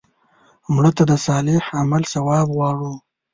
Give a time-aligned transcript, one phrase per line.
[0.73, 2.93] مړه ته د صالح عمل ثواب غواړو